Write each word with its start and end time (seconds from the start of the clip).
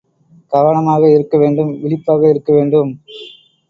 கவனமாக 0.51 1.03
இருக்க 1.11 1.35
வேண்டும் 1.37 1.71
விழிப்பாக 1.83 2.29
இருக்க 2.29 2.51
வேண்டும். 2.53 2.91